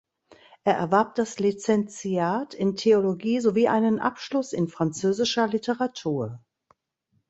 Er 0.63 0.73
erwarb 0.73 1.13
das 1.13 1.37
Lizenziat 1.37 2.55
in 2.55 2.75
Theologie 2.75 3.39
sowie 3.39 3.67
einen 3.67 3.99
Abschluss 3.99 4.51
in 4.51 4.67
französischer 4.67 5.45
Literatur. 5.45 6.39